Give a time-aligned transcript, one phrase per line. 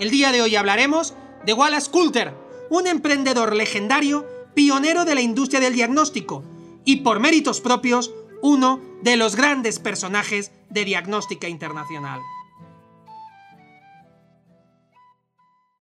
[0.00, 1.14] El día de hoy hablaremos
[1.46, 2.34] de Wallace Coulter,
[2.68, 6.42] un emprendedor legendario, pionero de la industria del diagnóstico
[6.84, 8.12] y por méritos propios,
[8.42, 12.20] uno de los grandes personajes de diagnóstica internacional.